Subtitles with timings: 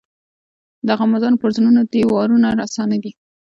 [0.87, 3.11] د غمازانو پر زړونو دي وارونه رسا نه دي.